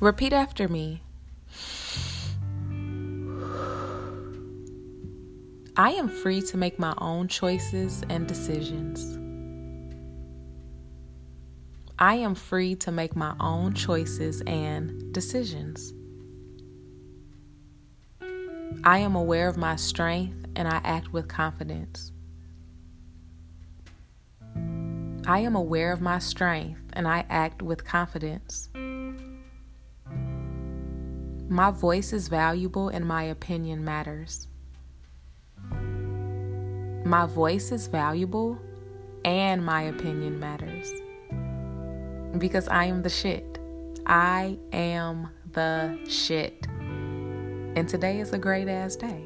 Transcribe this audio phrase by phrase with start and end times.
[0.00, 1.02] Repeat after me.
[5.76, 9.18] I am free to make my own choices and decisions.
[11.98, 15.92] I am free to make my own choices and decisions.
[18.84, 22.12] I am aware of my strength and I act with confidence.
[25.26, 28.68] I am aware of my strength and I act with confidence.
[31.50, 34.48] My voice is valuable and my opinion matters.
[37.06, 38.58] My voice is valuable
[39.24, 40.90] and my opinion matters.
[42.36, 43.58] Because I am the shit.
[44.04, 46.66] I am the shit.
[46.68, 49.24] And today is a great ass day.